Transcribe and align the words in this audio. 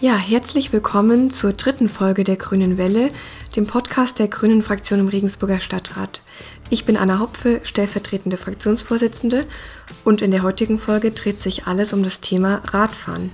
Ja, 0.00 0.16
herzlich 0.16 0.72
willkommen 0.72 1.30
zur 1.30 1.52
dritten 1.52 1.90
Folge 1.90 2.24
der 2.24 2.36
Grünen 2.36 2.78
Welle, 2.78 3.10
dem 3.54 3.66
Podcast 3.66 4.18
der 4.18 4.28
Grünen 4.28 4.62
Fraktion 4.62 4.98
im 4.98 5.08
Regensburger 5.08 5.60
Stadtrat. 5.60 6.22
Ich 6.70 6.86
bin 6.86 6.96
Anna 6.96 7.18
Hopfe, 7.18 7.60
stellvertretende 7.64 8.38
Fraktionsvorsitzende 8.38 9.44
und 10.02 10.22
in 10.22 10.30
der 10.30 10.42
heutigen 10.42 10.78
Folge 10.78 11.10
dreht 11.10 11.42
sich 11.42 11.66
alles 11.66 11.92
um 11.92 12.02
das 12.02 12.22
Thema 12.22 12.62
Radfahren. 12.68 13.30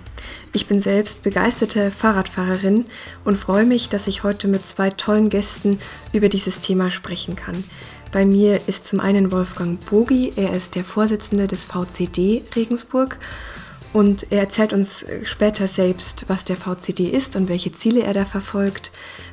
Ich 0.52 0.66
bin 0.66 0.80
selbst 0.80 1.22
begeisterte 1.22 1.92
Fahrradfahrerin 1.92 2.84
und 3.24 3.38
freue 3.38 3.64
mich, 3.64 3.88
dass 3.88 4.08
ich 4.08 4.24
heute 4.24 4.48
mit 4.48 4.66
zwei 4.66 4.90
tollen 4.90 5.28
Gästen 5.28 5.78
über 6.12 6.28
dieses 6.28 6.58
Thema 6.58 6.90
sprechen 6.90 7.36
kann. 7.36 7.62
Bei 8.10 8.24
mir 8.24 8.60
ist 8.66 8.86
zum 8.86 8.98
einen 8.98 9.30
Wolfgang 9.30 9.78
Bogi, 9.88 10.32
er 10.34 10.52
ist 10.52 10.74
der 10.74 10.82
Vorsitzende 10.82 11.46
des 11.46 11.64
VCD 11.64 12.42
Regensburg 12.56 13.20
und 13.92 14.30
er 14.30 14.40
erzählt 14.40 14.72
uns 14.72 15.06
später 15.24 15.66
selbst, 15.66 16.26
was 16.28 16.44
der 16.44 16.56
VCD 16.56 17.08
ist 17.08 17.36
und 17.36 17.48
welche 17.48 17.72
Ziele 17.72 18.02
er 18.02 18.14
da 18.14 18.24
verfolgt. 18.24 18.90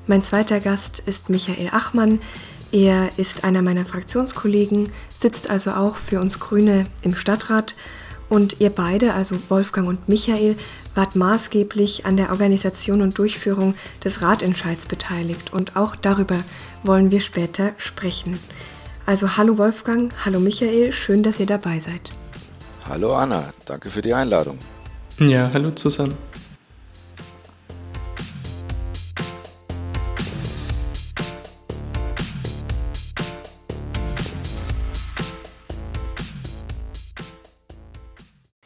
Mein 0.07 0.21
zweiter 0.21 0.59
Gast 0.59 1.03
ist 1.05 1.29
Michael 1.29 1.69
Achmann. 1.71 2.21
Er 2.71 3.09
ist 3.17 3.43
einer 3.43 3.61
meiner 3.61 3.85
Fraktionskollegen, 3.85 4.89
sitzt 5.19 5.49
also 5.49 5.71
auch 5.71 5.97
für 5.97 6.19
uns 6.19 6.39
Grüne 6.39 6.85
im 7.03 7.15
Stadtrat. 7.15 7.75
Und 8.29 8.61
ihr 8.61 8.71
beide, 8.71 9.13
also 9.13 9.37
Wolfgang 9.49 9.87
und 9.87 10.09
Michael, 10.09 10.55
wart 10.95 11.15
maßgeblich 11.15 12.05
an 12.05 12.17
der 12.17 12.31
Organisation 12.31 13.01
und 13.01 13.17
Durchführung 13.17 13.75
des 14.03 14.21
Ratentscheids 14.21 14.87
beteiligt. 14.87 15.53
Und 15.53 15.75
auch 15.75 15.95
darüber 15.95 16.39
wollen 16.83 17.11
wir 17.11 17.21
später 17.21 17.73
sprechen. 17.77 18.39
Also 19.05 19.37
hallo 19.37 19.57
Wolfgang, 19.57 20.13
hallo 20.25 20.39
Michael, 20.39 20.93
schön, 20.93 21.21
dass 21.21 21.39
ihr 21.39 21.45
dabei 21.45 21.79
seid. 21.79 22.22
Hallo 22.87 23.15
Anna, 23.15 23.53
danke 23.65 23.89
für 23.89 24.01
die 24.01 24.13
Einladung. 24.13 24.59
Ja, 25.17 25.49
hallo 25.53 25.71
zusammen. 25.71 26.17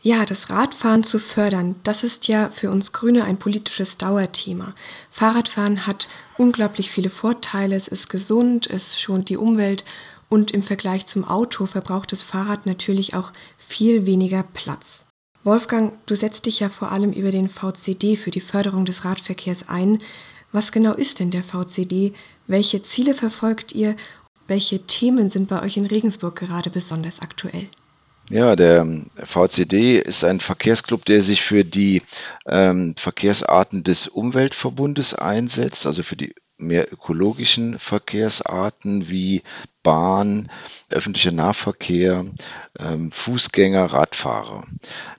Ja, 0.02 0.25
das 0.25 0.50
Radfahren 0.50 1.03
zu 1.03 1.19
fördern, 1.19 1.75
das 1.84 2.03
ist 2.03 2.28
ja 2.28 2.50
für 2.50 2.72
uns 2.72 2.94
Grüne 2.94 3.25
ein 3.25 3.38
politisches 3.38 3.97
Dauerthema. 3.97 4.73
Fahrradfahren 5.11 5.86
hat 5.86 6.08
unglaublich 6.38 6.89
viele 6.89 7.09
Vorteile, 7.09 7.75
es 7.75 7.88
ist 7.88 8.09
gesund, 8.09 8.67
es 8.67 9.00
schont 9.00 9.30
die 9.30 9.38
Umwelt 9.38 9.84
und 10.30 10.52
im 10.52 10.64
Vergleich 10.64 11.06
zum 11.06 11.23
Auto 11.23 11.66
verbraucht 11.66 12.11
das 12.11 12.23
Fahrrad 12.23 12.66
natürlich 12.66 13.16
auch 13.16 13.31
viel 13.58 14.06
weniger 14.06 14.44
Platz. 14.44 15.06
Wolfgang, 15.44 15.94
du 16.06 16.16
setzt 16.16 16.45
dich 16.45 16.59
ja 16.59 16.69
vor 16.69 16.92
allem 16.92 17.14
über 17.14 17.31
den 17.31 17.47
VCD 17.47 18.17
für 18.17 18.31
die 18.31 18.42
Förderung 18.42 18.86
des 18.86 19.06
Radverkehrs 19.06 19.69
ein. 19.69 20.00
Was 20.52 20.72
genau 20.72 20.94
ist 20.94 21.19
denn 21.19 21.31
der 21.31 21.44
VCD? 21.44 22.14
Welche 22.47 22.84
Ziele 22.84 23.14
verfolgt 23.14 23.73
ihr? 23.73 23.95
Welche 24.47 24.86
Themen 24.86 25.30
sind 25.30 25.47
bei 25.47 25.61
euch 25.61 25.78
in 25.78 25.86
Regensburg 25.86 26.36
gerade 26.36 26.69
besonders 26.69 27.22
aktuell? 27.22 27.67
Ja, 28.30 28.58
der 28.58 28.86
VCD 29.23 30.00
ist 30.00 30.25
ein 30.25 30.41
Verkehrsclub, 30.41 31.06
der 31.06 31.22
sich 31.22 31.41
für 31.41 31.64
die 31.64 32.02
ähm, 32.45 32.94
Verkehrsarten 32.97 33.84
des 33.84 34.08
Umweltverbundes 34.08 35.14
einsetzt, 35.14 35.88
also 35.88 36.03
für 36.03 36.17
die 36.17 36.36
mehr 36.58 36.91
ökologischen 36.91 37.80
Verkehrsarten 37.80 39.09
wie 39.09 39.44
Bahn, 39.83 40.50
öffentlicher 40.89 41.31
Nahverkehr, 41.31 42.25
ähm, 42.80 43.11
Fußgänger, 43.11 43.86
Radfahrer. 43.86 44.63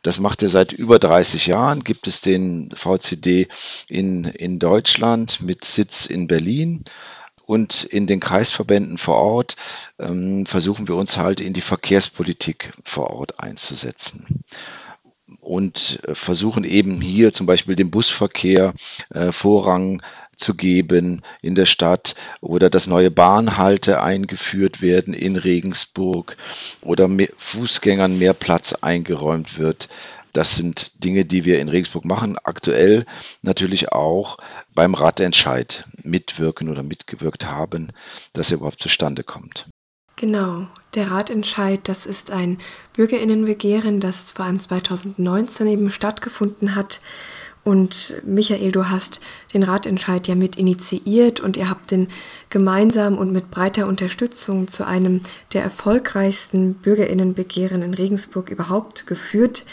Das 0.02 0.18
macht 0.18 0.42
er 0.42 0.48
seit 0.48 0.72
über 0.72 0.98
30 0.98 1.46
Jahren, 1.46 1.84
gibt 1.84 2.06
es 2.06 2.20
den 2.20 2.70
VCD 2.74 3.48
in, 3.88 4.24
in 4.24 4.58
Deutschland 4.58 5.40
mit 5.40 5.64
Sitz 5.64 6.06
in 6.06 6.26
Berlin. 6.26 6.84
Und 7.44 7.84
in 7.84 8.06
den 8.06 8.20
Kreisverbänden 8.20 8.98
vor 8.98 9.16
Ort 9.16 9.56
ähm, 9.98 10.44
versuchen 10.44 10.86
wir 10.86 10.96
uns 10.96 11.16
halt 11.16 11.40
in 11.40 11.54
die 11.54 11.62
Verkehrspolitik 11.62 12.72
vor 12.84 13.08
Ort 13.08 13.40
einzusetzen 13.40 14.44
und 15.40 16.00
äh, 16.06 16.14
versuchen 16.14 16.64
eben 16.64 17.00
hier 17.00 17.32
zum 17.32 17.46
Beispiel 17.46 17.74
dem 17.74 17.90
Busverkehr 17.90 18.74
äh, 19.10 19.32
Vorrang 19.32 20.02
zu 20.38 20.54
geben 20.54 21.22
in 21.42 21.54
der 21.54 21.66
Stadt 21.66 22.14
oder 22.40 22.70
dass 22.70 22.86
neue 22.86 23.10
Bahnhalte 23.10 24.00
eingeführt 24.02 24.80
werden 24.80 25.12
in 25.12 25.36
Regensburg 25.36 26.36
oder 26.80 27.08
mehr 27.08 27.28
Fußgängern 27.36 28.18
mehr 28.18 28.32
Platz 28.32 28.72
eingeräumt 28.72 29.58
wird. 29.58 29.88
Das 30.32 30.56
sind 30.56 31.02
Dinge, 31.04 31.24
die 31.24 31.44
wir 31.44 31.60
in 31.60 31.68
Regensburg 31.68 32.04
machen. 32.04 32.38
Aktuell 32.42 33.04
natürlich 33.42 33.92
auch 33.92 34.38
beim 34.74 34.94
Ratentscheid 34.94 35.84
mitwirken 36.02 36.68
oder 36.68 36.82
mitgewirkt 36.82 37.46
haben, 37.46 37.92
dass 38.34 38.50
er 38.50 38.58
überhaupt 38.58 38.80
zustande 38.80 39.24
kommt. 39.24 39.66
Genau, 40.16 40.66
der 40.94 41.12
Ratentscheid, 41.12 41.88
das 41.88 42.04
ist 42.04 42.32
ein 42.32 42.58
Bürgerinnenbegehren, 42.92 44.00
das 44.00 44.32
vor 44.32 44.46
allem 44.46 44.58
2019 44.58 45.66
eben 45.68 45.90
stattgefunden 45.92 46.74
hat. 46.74 47.00
Und 47.68 48.14
Michael, 48.24 48.72
du 48.72 48.88
hast 48.88 49.20
den 49.52 49.62
Ratentscheid 49.62 50.26
ja 50.26 50.34
mit 50.34 50.56
initiiert 50.56 51.38
und 51.38 51.58
ihr 51.58 51.68
habt 51.68 51.90
den 51.90 52.08
gemeinsam 52.48 53.18
und 53.18 53.30
mit 53.30 53.50
breiter 53.50 53.86
Unterstützung 53.86 54.68
zu 54.68 54.86
einem 54.86 55.20
der 55.52 55.64
erfolgreichsten 55.64 56.72
Bürgerinnenbegehren 56.72 57.82
in 57.82 57.92
Regensburg 57.92 58.48
überhaupt 58.48 59.06
geführt. 59.06 59.66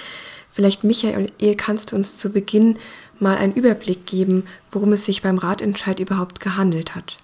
Vielleicht, 0.52 0.84
Michael, 0.84 1.30
kannst 1.56 1.94
du 1.94 1.96
uns 1.96 2.18
zu 2.18 2.34
Beginn 2.34 2.80
mal 3.18 3.38
einen 3.38 3.54
Überblick 3.54 4.06
geben, 4.06 4.44
worum 4.74 4.92
es 4.92 5.06
sich 5.06 5.22
beim 5.22 5.38
Ratentscheid 5.38 6.02
überhaupt 6.02 6.42
gehandelt 6.42 6.96
hat. 6.96 7.18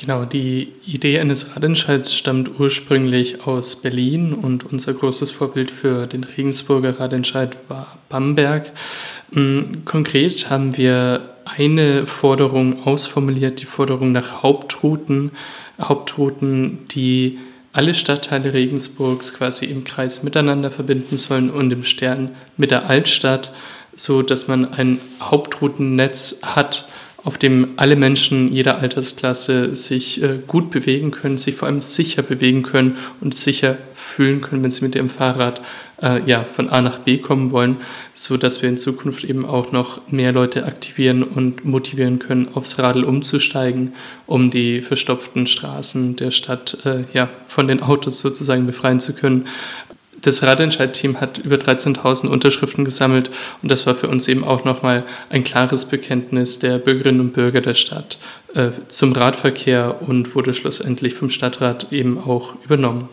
Genau, 0.00 0.24
die 0.24 0.74
Idee 0.86 1.18
eines 1.18 1.56
Radentscheids 1.56 2.14
stammt 2.14 2.60
ursprünglich 2.60 3.44
aus 3.44 3.74
Berlin 3.74 4.32
und 4.32 4.64
unser 4.64 4.94
großes 4.94 5.32
Vorbild 5.32 5.72
für 5.72 6.06
den 6.06 6.22
Regensburger 6.22 7.00
Radentscheid 7.00 7.56
war 7.66 7.98
Bamberg. 8.08 8.70
Mm, 9.32 9.84
konkret 9.84 10.50
haben 10.50 10.76
wir 10.76 11.34
eine 11.44 12.06
Forderung 12.06 12.86
ausformuliert, 12.86 13.60
die 13.60 13.66
Forderung 13.66 14.12
nach 14.12 14.44
Hauptrouten, 14.44 15.32
Hauptrouten, 15.80 16.86
die 16.92 17.40
alle 17.72 17.92
Stadtteile 17.92 18.52
Regensburgs 18.52 19.34
quasi 19.34 19.66
im 19.66 19.82
Kreis 19.82 20.22
miteinander 20.22 20.70
verbinden 20.70 21.16
sollen 21.16 21.50
und 21.50 21.72
im 21.72 21.82
Stern 21.82 22.36
mit 22.56 22.70
der 22.70 22.88
Altstadt, 22.88 23.52
so 23.96 24.22
dass 24.22 24.46
man 24.46 24.74
ein 24.74 25.00
Hauptroutennetz 25.20 26.40
hat, 26.42 26.86
auf 27.24 27.36
dem 27.36 27.74
alle 27.76 27.96
Menschen 27.96 28.52
jeder 28.52 28.78
Altersklasse 28.78 29.74
sich 29.74 30.22
äh, 30.22 30.38
gut 30.46 30.70
bewegen 30.70 31.10
können, 31.10 31.36
sich 31.36 31.56
vor 31.56 31.66
allem 31.66 31.80
sicher 31.80 32.22
bewegen 32.22 32.62
können 32.62 32.96
und 33.20 33.34
sicher 33.34 33.76
fühlen 33.92 34.40
können, 34.40 34.62
wenn 34.62 34.70
sie 34.70 34.84
mit 34.84 34.94
ihrem 34.94 35.10
Fahrrad 35.10 35.60
äh, 36.00 36.22
ja, 36.24 36.44
von 36.44 36.68
A 36.68 36.80
nach 36.80 37.00
B 37.00 37.18
kommen 37.18 37.50
wollen, 37.50 37.78
so 38.12 38.36
dass 38.36 38.62
wir 38.62 38.68
in 38.68 38.76
Zukunft 38.76 39.24
eben 39.24 39.44
auch 39.44 39.72
noch 39.72 40.00
mehr 40.08 40.32
Leute 40.32 40.64
aktivieren 40.64 41.24
und 41.24 41.64
motivieren 41.64 42.20
können, 42.20 42.50
aufs 42.54 42.78
Radl 42.78 43.02
umzusteigen, 43.02 43.94
um 44.26 44.50
die 44.50 44.80
verstopften 44.80 45.48
Straßen 45.48 46.14
der 46.14 46.30
Stadt 46.30 46.78
äh, 46.84 47.04
ja, 47.12 47.28
von 47.48 47.66
den 47.66 47.82
Autos 47.82 48.20
sozusagen 48.20 48.66
befreien 48.66 49.00
zu 49.00 49.12
können 49.14 49.48
das 50.22 50.42
Radentscheid-Team 50.42 51.20
hat 51.20 51.38
über 51.38 51.56
13.000 51.56 52.28
Unterschriften 52.28 52.84
gesammelt 52.84 53.30
und 53.62 53.70
das 53.70 53.86
war 53.86 53.94
für 53.94 54.08
uns 54.08 54.28
eben 54.28 54.44
auch 54.44 54.64
nochmal 54.64 55.04
ein 55.30 55.44
klares 55.44 55.86
Bekenntnis 55.86 56.58
der 56.58 56.78
Bürgerinnen 56.78 57.20
und 57.20 57.32
Bürger 57.32 57.60
der 57.60 57.74
Stadt 57.74 58.18
äh, 58.54 58.70
zum 58.88 59.12
Radverkehr 59.12 60.02
und 60.06 60.34
wurde 60.34 60.54
schlussendlich 60.54 61.14
vom 61.14 61.30
Stadtrat 61.30 61.92
eben 61.92 62.18
auch 62.18 62.54
übernommen. 62.64 63.08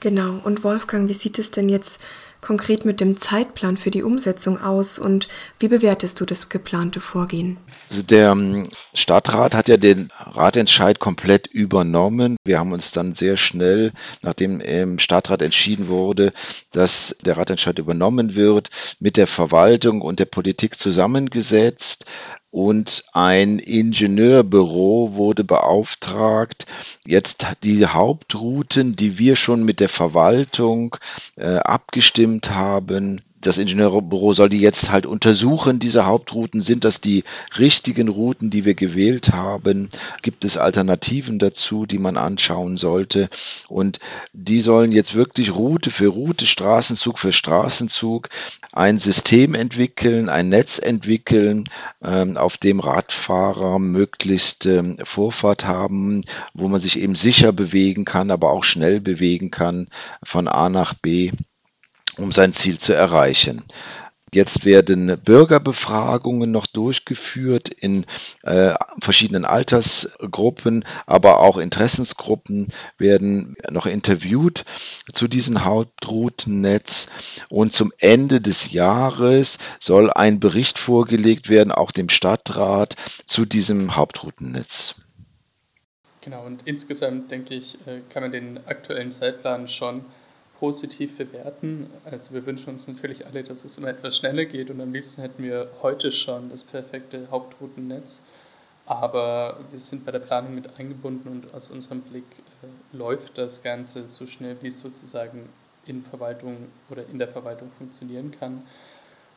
Genau. 0.00 0.40
Und 0.44 0.64
Wolfgang, 0.64 1.08
wie 1.08 1.14
sieht 1.14 1.38
es 1.38 1.50
denn 1.50 1.68
jetzt 1.68 2.00
konkret 2.40 2.84
mit 2.84 3.00
dem 3.00 3.16
Zeitplan 3.16 3.76
für 3.76 3.90
die 3.90 4.02
Umsetzung 4.02 4.62
aus 4.62 4.98
und 4.98 5.28
wie 5.58 5.68
bewertest 5.68 6.20
du 6.20 6.24
das 6.24 6.48
geplante 6.48 7.00
Vorgehen? 7.00 7.56
Also 7.90 8.02
der 8.02 8.30
ähm, 8.30 8.68
Stadtrat 8.94 9.54
hat 9.54 9.68
ja 9.68 9.76
den 9.76 10.10
Ratentscheid 10.18 11.00
komplett 11.00 11.46
übernommen. 11.48 12.36
Wir 12.44 12.58
haben 12.58 12.72
uns 12.72 12.92
dann 12.92 13.12
sehr 13.12 13.36
schnell, 13.36 13.92
nachdem 14.22 14.60
im 14.60 14.98
Stadtrat 14.98 15.42
entschieden 15.42 15.88
wurde, 15.88 16.32
dass 16.70 17.16
der 17.24 17.36
Ratentscheid 17.36 17.78
übernommen 17.78 18.34
wird, 18.34 18.70
mit 19.00 19.16
der 19.16 19.26
Verwaltung 19.26 20.00
und 20.00 20.20
der 20.20 20.26
Politik 20.26 20.78
zusammengesetzt, 20.78 22.04
und 22.50 23.04
ein 23.12 23.58
Ingenieurbüro 23.58 25.14
wurde 25.14 25.44
beauftragt, 25.44 26.66
jetzt 27.06 27.46
die 27.62 27.86
Hauptrouten, 27.86 28.96
die 28.96 29.18
wir 29.18 29.36
schon 29.36 29.64
mit 29.64 29.80
der 29.80 29.88
Verwaltung 29.88 30.96
äh, 31.36 31.56
abgestimmt 31.56 32.50
haben, 32.50 33.20
das 33.40 33.58
Ingenieurbüro 33.58 34.32
soll 34.32 34.48
die 34.48 34.60
jetzt 34.60 34.90
halt 34.90 35.06
untersuchen, 35.06 35.78
diese 35.78 36.06
Hauptrouten. 36.06 36.60
Sind 36.60 36.84
das 36.84 37.00
die 37.00 37.24
richtigen 37.58 38.08
Routen, 38.08 38.50
die 38.50 38.64
wir 38.64 38.74
gewählt 38.74 39.32
haben? 39.32 39.88
Gibt 40.22 40.44
es 40.44 40.56
Alternativen 40.56 41.38
dazu, 41.38 41.86
die 41.86 41.98
man 41.98 42.16
anschauen 42.16 42.76
sollte? 42.76 43.28
Und 43.68 44.00
die 44.32 44.60
sollen 44.60 44.92
jetzt 44.92 45.14
wirklich 45.14 45.54
Route 45.54 45.90
für 45.90 46.08
Route, 46.08 46.46
Straßenzug 46.46 47.18
für 47.18 47.32
Straßenzug 47.32 48.28
ein 48.72 48.98
System 48.98 49.54
entwickeln, 49.54 50.28
ein 50.28 50.48
Netz 50.48 50.78
entwickeln, 50.78 51.64
ähm, 52.02 52.36
auf 52.36 52.56
dem 52.56 52.80
Radfahrer 52.80 53.78
möglichst 53.78 54.66
ähm, 54.66 54.98
Vorfahrt 55.04 55.64
haben, 55.64 56.24
wo 56.54 56.68
man 56.68 56.80
sich 56.80 56.98
eben 56.98 57.14
sicher 57.14 57.52
bewegen 57.52 58.04
kann, 58.04 58.30
aber 58.30 58.50
auch 58.50 58.64
schnell 58.64 59.00
bewegen 59.00 59.50
kann 59.50 59.88
von 60.22 60.48
A 60.48 60.68
nach 60.68 60.94
B 60.94 61.30
um 62.18 62.32
sein 62.32 62.52
Ziel 62.52 62.78
zu 62.78 62.92
erreichen. 62.92 63.64
Jetzt 64.32 64.66
werden 64.66 65.18
Bürgerbefragungen 65.24 66.50
noch 66.50 66.66
durchgeführt 66.66 67.70
in 67.70 68.04
äh, 68.42 68.74
verschiedenen 69.00 69.46
Altersgruppen, 69.46 70.84
aber 71.06 71.40
auch 71.40 71.56
Interessensgruppen 71.56 72.66
werden 72.98 73.56
noch 73.70 73.86
interviewt 73.86 74.64
zu 75.12 75.28
diesem 75.28 75.64
Hauptroutennetz. 75.64 77.08
Und 77.48 77.72
zum 77.72 77.92
Ende 77.98 78.42
des 78.42 78.70
Jahres 78.70 79.58
soll 79.80 80.10
ein 80.10 80.40
Bericht 80.40 80.78
vorgelegt 80.78 81.48
werden, 81.48 81.72
auch 81.72 81.90
dem 81.90 82.10
Stadtrat, 82.10 82.96
zu 83.24 83.46
diesem 83.46 83.96
Hauptroutennetz. 83.96 84.96
Genau, 86.20 86.44
und 86.44 86.66
insgesamt 86.66 87.30
denke 87.30 87.54
ich, 87.54 87.78
äh, 87.86 88.02
kann 88.10 88.22
man 88.22 88.32
den 88.32 88.66
aktuellen 88.66 89.10
Zeitplan 89.10 89.68
schon 89.68 90.04
positiv 90.58 91.16
bewerten. 91.16 91.88
Also 92.04 92.34
wir 92.34 92.44
wünschen 92.46 92.70
uns 92.70 92.88
natürlich 92.88 93.26
alle, 93.26 93.42
dass 93.42 93.64
es 93.64 93.78
immer 93.78 93.88
etwas 93.88 94.16
schneller 94.16 94.44
geht 94.44 94.70
und 94.70 94.80
am 94.80 94.92
liebsten 94.92 95.22
hätten 95.22 95.42
wir 95.42 95.70
heute 95.82 96.10
schon 96.12 96.50
das 96.50 96.64
perfekte 96.64 97.28
Hauptroutennetz. 97.30 98.22
Aber 98.86 99.60
wir 99.70 99.78
sind 99.78 100.06
bei 100.06 100.12
der 100.12 100.20
Planung 100.20 100.54
mit 100.54 100.78
eingebunden 100.80 101.28
und 101.28 101.54
aus 101.54 101.70
unserem 101.70 102.00
Blick 102.00 102.24
äh, 102.62 102.96
läuft 102.96 103.36
das 103.36 103.62
Ganze 103.62 104.08
so 104.08 104.26
schnell, 104.26 104.56
wie 104.62 104.68
es 104.68 104.80
sozusagen 104.80 105.50
in 105.84 106.02
Verwaltung 106.02 106.68
oder 106.88 107.06
in 107.06 107.18
der 107.18 107.28
Verwaltung 107.28 107.70
funktionieren 107.76 108.30
kann. 108.30 108.62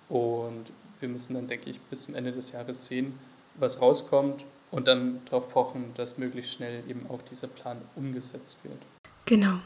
Und 0.07 0.71
wir 1.01 1.09
müssen 1.09 1.33
dann, 1.33 1.47
denke 1.47 1.69
ich, 1.69 1.81
bis 1.81 2.03
zum 2.03 2.15
Ende 2.15 2.31
des 2.31 2.53
Jahres 2.53 2.85
sehen, 2.85 3.19
was 3.55 3.81
rauskommt 3.81 4.45
und 4.71 4.87
dann 4.87 5.19
darauf 5.25 5.49
pochen, 5.49 5.93
dass 5.95 6.17
möglichst 6.17 6.53
schnell 6.53 6.83
eben 6.89 7.05
auch 7.09 7.21
dieser 7.21 7.47
Plan 7.47 7.81
umgesetzt 7.95 8.63
wird. 8.63 8.79
Genau. 9.31 9.59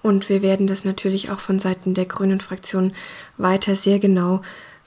Und 0.00 0.28
wir 0.28 0.42
werden 0.42 0.68
das 0.68 0.84
natürlich 0.84 1.28
auch 1.32 1.40
von 1.40 1.58
Seiten 1.58 1.92
der 1.92 2.06
Grünen 2.06 2.40
Fraktion 2.40 2.92
weiter 3.36 3.74
sehr 3.74 3.98
genau 3.98 4.42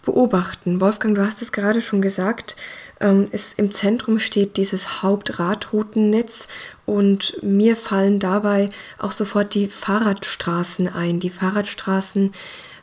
beobachten. 0.05 0.79
Wolfgang, 0.79 1.15
du 1.15 1.25
hast 1.25 1.41
es 1.41 1.51
gerade 1.51 1.81
schon 1.81 2.01
gesagt, 2.01 2.55
ähm, 3.01 3.27
es, 3.33 3.51
im 3.51 3.73
Zentrum 3.73 4.19
steht 4.19 4.55
dieses 4.55 5.03
Hauptradroutennetz 5.03 6.47
und 6.85 7.43
mir 7.43 7.75
fallen 7.75 8.21
dabei 8.21 8.69
auch 8.99 9.11
sofort 9.11 9.53
die 9.53 9.67
Fahrradstraßen 9.67 10.87
ein. 10.87 11.19
Die 11.19 11.29
Fahrradstraßen 11.29 12.31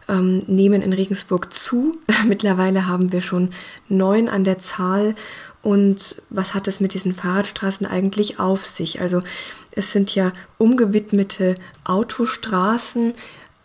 ähm, 0.09 0.43
nehmen 0.47 0.83
in 0.83 0.93
Regensburg 0.93 1.51
zu. 1.51 1.97
Mittlerweile 2.27 2.87
haben 2.87 3.11
wir 3.11 3.23
schon 3.23 3.53
neun 3.89 4.29
an 4.29 4.45
der 4.45 4.59
Zahl 4.59 5.15
und 5.63 6.23
was 6.31 6.55
hat 6.55 6.69
es 6.69 6.81
mit 6.81 6.95
diesen 6.95 7.15
Fahrradstraßen 7.15 7.87
eigentlich 7.87 8.39
auf 8.39 8.65
sich? 8.65 9.01
Also 9.01 9.21
es 9.73 9.93
sind 9.93 10.15
ja 10.15 10.31
umgewidmete 10.57 11.57
Autostraßen, 11.85 13.13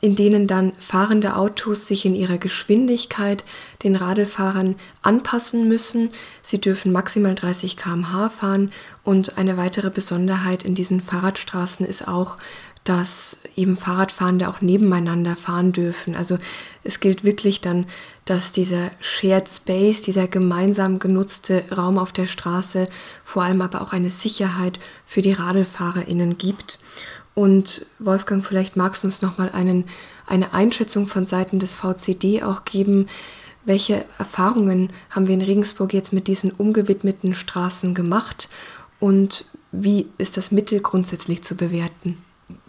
in 0.03 0.15
denen 0.15 0.47
dann 0.47 0.73
fahrende 0.79 1.37
Autos 1.37 1.87
sich 1.87 2.05
in 2.05 2.13
ihrer 2.13 2.37
Geschwindigkeit 2.37 3.45
den 3.83 3.95
Radlfahrern 3.95 4.75
anpassen 5.01 5.67
müssen. 5.69 6.09
Sie 6.41 6.59
dürfen 6.59 6.91
maximal 6.91 7.35
30 7.35 7.77
km/h 7.77 8.29
fahren 8.29 8.73
und 9.05 9.37
eine 9.37 9.55
weitere 9.55 9.89
Besonderheit 9.89 10.63
in 10.63 10.75
diesen 10.75 10.99
Fahrradstraßen 10.99 11.85
ist 11.85 12.05
auch, 12.05 12.35
dass 12.83 13.37
eben 13.55 13.77
Fahrradfahrende 13.77 14.49
auch 14.49 14.61
nebeneinander 14.61 15.35
fahren 15.35 15.71
dürfen. 15.71 16.15
Also 16.15 16.37
es 16.83 16.99
gilt 16.99 17.23
wirklich 17.23 17.61
dann, 17.61 17.85
dass 18.25 18.51
dieser 18.51 18.91
Shared 18.99 19.47
Space, 19.49 20.01
dieser 20.01 20.27
gemeinsam 20.27 20.99
genutzte 20.99 21.63
Raum 21.75 21.97
auf 21.97 22.11
der 22.11 22.25
Straße 22.25 22.87
vor 23.23 23.43
allem 23.43 23.61
aber 23.61 23.81
auch 23.81 23.93
eine 23.93 24.09
Sicherheit 24.09 24.79
für 25.05 25.21
die 25.21 25.33
RadlfahrerInnen 25.33 26.37
gibt. 26.37 26.79
Und 27.35 27.85
Wolfgang, 27.99 28.45
vielleicht 28.45 28.75
magst 28.75 29.03
du 29.03 29.07
uns 29.07 29.21
nochmal 29.21 29.51
eine 29.51 30.53
Einschätzung 30.53 31.07
von 31.07 31.25
Seiten 31.25 31.59
des 31.59 31.73
VCD 31.73 32.43
auch 32.43 32.65
geben. 32.65 33.07
Welche 33.65 34.05
Erfahrungen 34.19 34.89
haben 35.09 35.27
wir 35.27 35.33
in 35.33 35.41
Regensburg 35.41 35.93
jetzt 35.93 36.11
mit 36.11 36.27
diesen 36.27 36.51
umgewidmeten 36.51 37.33
Straßen 37.33 37.93
gemacht 37.93 38.49
und 38.99 39.45
wie 39.71 40.07
ist 40.17 40.37
das 40.37 40.51
Mittel 40.51 40.81
grundsätzlich 40.81 41.43
zu 41.43 41.55
bewerten? 41.55 42.17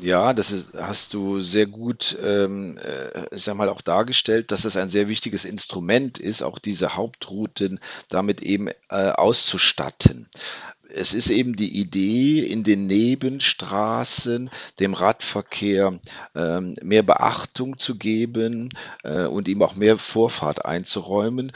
Ja, 0.00 0.32
das 0.34 0.52
ist, 0.52 0.74
hast 0.74 1.14
du 1.14 1.40
sehr 1.40 1.66
gut, 1.66 2.16
ähm, 2.22 2.78
äh, 2.78 3.34
ich 3.34 3.44
sag 3.44 3.56
mal, 3.56 3.68
auch 3.68 3.80
dargestellt, 3.80 4.52
dass 4.52 4.64
es 4.64 4.76
ein 4.76 4.88
sehr 4.88 5.08
wichtiges 5.08 5.44
Instrument 5.44 6.18
ist, 6.18 6.42
auch 6.42 6.58
diese 6.58 6.96
Hauptrouten 6.96 7.80
damit 8.08 8.42
eben 8.42 8.68
äh, 8.68 9.10
auszustatten. 9.10 10.28
Es 10.88 11.14
ist 11.14 11.30
eben 11.30 11.56
die 11.56 11.80
Idee, 11.80 12.40
in 12.40 12.62
den 12.62 12.86
Nebenstraßen 12.86 14.50
dem 14.78 14.94
Radverkehr 14.94 15.98
ähm, 16.34 16.74
mehr 16.82 17.02
Beachtung 17.02 17.78
zu 17.78 17.96
geben 17.96 18.68
äh, 19.02 19.24
und 19.24 19.48
ihm 19.48 19.62
auch 19.62 19.74
mehr 19.74 19.98
Vorfahrt 19.98 20.64
einzuräumen 20.64 21.52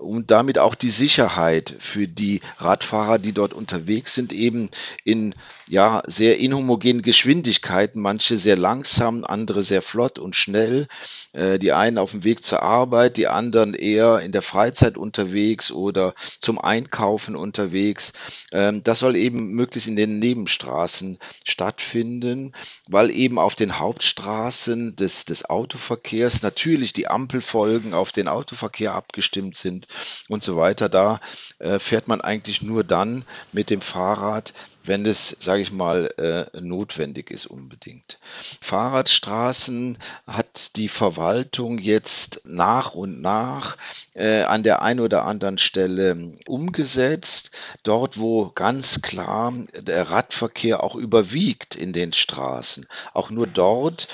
und 0.00 0.30
damit 0.30 0.58
auch 0.58 0.74
die 0.74 0.90
Sicherheit 0.90 1.74
für 1.78 2.08
die 2.08 2.40
Radfahrer, 2.56 3.18
die 3.18 3.32
dort 3.32 3.52
unterwegs 3.52 4.14
sind, 4.14 4.32
eben 4.32 4.70
in 5.04 5.34
ja 5.68 6.02
sehr 6.06 6.38
inhomogenen 6.38 7.02
Geschwindigkeiten, 7.02 8.00
manche 8.00 8.36
sehr 8.38 8.56
langsam, 8.56 9.24
andere 9.24 9.62
sehr 9.62 9.82
flott 9.82 10.18
und 10.18 10.34
schnell, 10.34 10.88
äh, 11.32 11.58
die 11.58 11.72
einen 11.72 11.98
auf 11.98 12.12
dem 12.12 12.24
Weg 12.24 12.44
zur 12.44 12.62
Arbeit, 12.62 13.18
die 13.18 13.28
anderen 13.28 13.74
eher 13.74 14.20
in 14.20 14.32
der 14.32 14.42
Freizeit 14.42 14.96
unterwegs 14.96 15.70
oder 15.70 16.14
zum 16.40 16.58
Einkaufen 16.58 17.36
unterwegs. 17.36 18.12
Ähm, 18.52 18.82
das 18.82 19.00
soll 19.00 19.16
eben 19.16 19.52
möglichst 19.52 19.88
in 19.88 19.96
den 19.96 20.18
Nebenstraßen 20.18 21.18
stattfinden, 21.44 22.52
weil 22.88 23.10
eben 23.10 23.38
auf 23.38 23.54
den 23.54 23.78
Hauptstraßen 23.78 24.96
des, 24.96 25.26
des 25.26 25.44
Autoverkehrs 25.44 26.42
natürlich 26.42 26.94
die 26.94 27.06
Ampelfolgen 27.06 27.92
auf 27.92 28.12
den 28.12 28.28
Autoverkehr 28.28 28.94
abgestimmt 28.94 29.56
sind 29.56 29.86
und 30.28 30.42
so 30.42 30.56
weiter. 30.56 30.88
Da 30.88 31.20
äh, 31.58 31.78
fährt 31.78 32.08
man 32.08 32.20
eigentlich 32.20 32.62
nur 32.62 32.84
dann 32.84 33.24
mit 33.52 33.70
dem 33.70 33.80
Fahrrad, 33.80 34.52
wenn 34.82 35.04
es, 35.04 35.36
sage 35.40 35.62
ich 35.62 35.72
mal, 35.72 36.06
äh, 36.16 36.60
notwendig 36.60 37.30
ist 37.30 37.46
unbedingt. 37.46 38.18
Fahrradstraßen 38.60 39.98
hat 40.26 40.76
die 40.76 40.88
Verwaltung 40.88 41.78
jetzt 41.78 42.42
nach 42.44 42.94
und 42.94 43.20
nach 43.20 43.76
äh, 44.14 44.42
an 44.42 44.62
der 44.62 44.82
einen 44.82 45.00
oder 45.00 45.24
anderen 45.24 45.58
Stelle 45.58 46.34
umgesetzt. 46.46 47.50
Dort, 47.82 48.18
wo 48.18 48.50
ganz 48.50 49.02
klar 49.02 49.52
der 49.74 50.10
Radverkehr 50.10 50.82
auch 50.82 50.94
überwiegt 50.94 51.74
in 51.74 51.92
den 51.92 52.12
Straßen. 52.12 52.86
Auch 53.12 53.30
nur 53.30 53.46
dort 53.46 54.08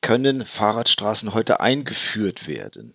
können 0.00 0.44
Fahrradstraßen 0.44 1.34
heute 1.34 1.60
eingeführt 1.60 2.46
werden. 2.46 2.94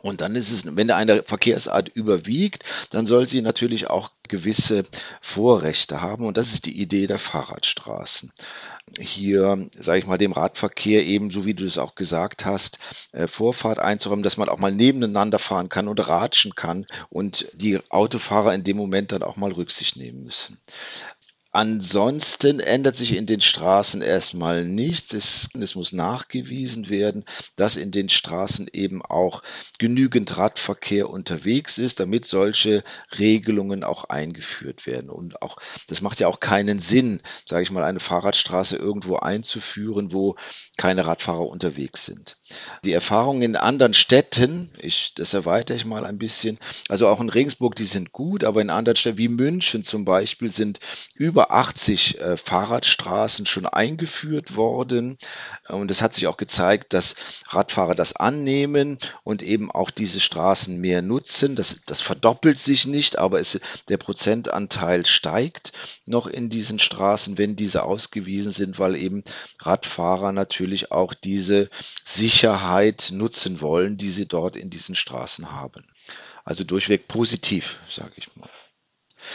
Und 0.00 0.20
dann 0.20 0.36
ist 0.36 0.52
es, 0.52 0.76
wenn 0.76 0.90
eine 0.90 1.22
Verkehrsart 1.22 1.88
überwiegt, 1.88 2.64
dann 2.90 3.06
soll 3.06 3.26
sie 3.26 3.42
natürlich 3.42 3.88
auch 3.88 4.10
gewisse 4.28 4.84
Vorrechte 5.20 6.00
haben. 6.00 6.26
Und 6.26 6.36
das 6.36 6.52
ist 6.52 6.66
die 6.66 6.80
Idee 6.80 7.06
der 7.06 7.18
Fahrradstraßen. 7.18 8.32
Hier, 9.00 9.68
sage 9.78 9.98
ich 9.98 10.06
mal, 10.06 10.18
dem 10.18 10.32
Radverkehr 10.32 11.04
eben, 11.04 11.30
so 11.30 11.44
wie 11.44 11.54
du 11.54 11.64
es 11.64 11.78
auch 11.78 11.96
gesagt 11.96 12.44
hast, 12.44 12.78
äh, 13.12 13.26
Vorfahrt 13.26 13.80
einzuräumen, 13.80 14.22
dass 14.22 14.36
man 14.36 14.48
auch 14.48 14.58
mal 14.58 14.72
nebeneinander 14.72 15.38
fahren 15.38 15.68
kann 15.68 15.88
und 15.88 16.06
ratschen 16.06 16.54
kann 16.54 16.86
und 17.10 17.48
die 17.52 17.80
Autofahrer 17.90 18.54
in 18.54 18.62
dem 18.62 18.76
Moment 18.76 19.10
dann 19.10 19.22
auch 19.22 19.36
mal 19.36 19.52
Rücksicht 19.52 19.96
nehmen 19.96 20.22
müssen. 20.22 20.58
Ansonsten 21.56 22.60
ändert 22.60 22.96
sich 22.96 23.16
in 23.16 23.24
den 23.24 23.40
Straßen 23.40 24.02
erstmal 24.02 24.66
nichts. 24.66 25.14
Es, 25.14 25.48
es, 25.58 25.74
muss 25.74 25.94
nachgewiesen 25.94 26.90
werden, 26.90 27.24
dass 27.56 27.78
in 27.78 27.92
den 27.92 28.10
Straßen 28.10 28.68
eben 28.74 29.00
auch 29.00 29.42
genügend 29.78 30.36
Radverkehr 30.36 31.08
unterwegs 31.08 31.78
ist, 31.78 31.98
damit 31.98 32.26
solche 32.26 32.84
Regelungen 33.18 33.84
auch 33.84 34.04
eingeführt 34.04 34.86
werden. 34.86 35.08
Und 35.08 35.40
auch, 35.40 35.56
das 35.86 36.02
macht 36.02 36.20
ja 36.20 36.28
auch 36.28 36.40
keinen 36.40 36.78
Sinn, 36.78 37.22
sage 37.48 37.62
ich 37.62 37.70
mal, 37.70 37.84
eine 37.84 38.00
Fahrradstraße 38.00 38.76
irgendwo 38.76 39.16
einzuführen, 39.16 40.12
wo 40.12 40.36
keine 40.76 41.06
Radfahrer 41.06 41.46
unterwegs 41.46 42.04
sind. 42.04 42.36
Die 42.84 42.92
Erfahrungen 42.92 43.40
in 43.40 43.56
anderen 43.56 43.94
Städten, 43.94 44.68
ich, 44.78 45.14
das 45.14 45.32
erweitere 45.32 45.78
ich 45.78 45.86
mal 45.86 46.04
ein 46.04 46.18
bisschen, 46.18 46.58
also 46.90 47.08
auch 47.08 47.22
in 47.22 47.30
Regensburg, 47.30 47.76
die 47.76 47.86
sind 47.86 48.12
gut, 48.12 48.44
aber 48.44 48.60
in 48.60 48.68
anderen 48.68 48.96
Städten 48.96 49.16
wie 49.16 49.28
München 49.28 49.84
zum 49.84 50.04
Beispiel 50.04 50.50
sind 50.50 50.80
über 51.14 51.45
über 51.46 51.50
80 51.54 52.20
äh, 52.20 52.36
Fahrradstraßen 52.36 53.46
schon 53.46 53.66
eingeführt 53.66 54.56
worden. 54.56 55.16
Und 55.68 55.90
es 55.90 56.02
hat 56.02 56.14
sich 56.14 56.26
auch 56.26 56.36
gezeigt, 56.36 56.92
dass 56.92 57.14
Radfahrer 57.48 57.94
das 57.94 58.16
annehmen 58.16 58.98
und 59.24 59.42
eben 59.42 59.70
auch 59.70 59.90
diese 59.90 60.20
Straßen 60.20 60.78
mehr 60.80 61.02
nutzen. 61.02 61.56
Das, 61.56 61.80
das 61.86 62.00
verdoppelt 62.00 62.58
sich 62.58 62.86
nicht, 62.86 63.18
aber 63.18 63.40
es, 63.40 63.60
der 63.88 63.96
Prozentanteil 63.96 65.06
steigt 65.06 65.72
noch 66.04 66.26
in 66.26 66.48
diesen 66.48 66.78
Straßen, 66.78 67.38
wenn 67.38 67.56
diese 67.56 67.82
ausgewiesen 67.84 68.52
sind, 68.52 68.78
weil 68.78 68.96
eben 68.96 69.22
Radfahrer 69.60 70.32
natürlich 70.32 70.90
auch 70.90 71.14
diese 71.14 71.70
Sicherheit 72.04 73.10
nutzen 73.12 73.60
wollen, 73.60 73.96
die 73.96 74.10
sie 74.10 74.26
dort 74.26 74.56
in 74.56 74.70
diesen 74.70 74.96
Straßen 74.96 75.52
haben. 75.52 75.84
Also 76.44 76.64
durchweg 76.64 77.08
positiv, 77.08 77.78
sage 77.88 78.12
ich 78.16 78.34
mal. 78.36 78.48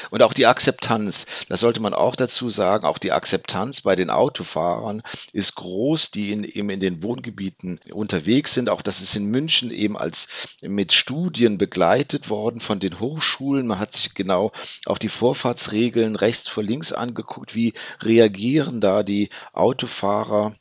Und 0.10 0.24
auch 0.24 0.34
die 0.34 0.46
Akzeptanz, 0.46 1.26
das 1.50 1.60
sollte 1.60 1.82
man 1.82 1.94
auch 1.94 2.16
dazu 2.16 2.50
sagen, 2.50 2.86
auch 2.86 2.98
die 2.98 3.12
Akzeptanz 3.12 3.82
bei 3.82 3.96
den 3.96 4.10
Autofahrern 4.10 5.02
ist 5.34 5.56
groß, 5.56 6.12
die 6.12 6.32
in, 6.32 6.44
eben 6.44 6.70
in 6.70 6.80
den 6.80 7.04
Wohngebieten 7.04 7.80
unterwegs 7.92 8.54
sind. 8.54 8.70
Auch 8.70 8.82
das 8.82 9.02
ist 9.02 9.16
in 9.16 9.26
München 9.26 9.72
eben 9.72 9.98
als 9.98 10.28
mit 10.62 10.94
Studien 10.94 11.58
begleitet 11.58 12.30
worden 12.30 12.60
von 12.60 12.80
den 12.80 13.00
Hochschulen. 13.00 13.68
Man 13.68 13.80
hat 13.80 13.94
sich 13.94 14.14
genau 14.14 14.52
auch 14.86 14.98
die 14.98 15.10
Vorfahrtsregeln 15.10 16.16
rechts 16.16 16.48
vor 16.48 16.64
links 16.64 16.94
angeguckt, 16.94 17.56
wie 17.56 17.74
reagieren 18.02 18.82
da 18.82 19.04
die 19.04 19.30
Autofahrer. 19.54 20.56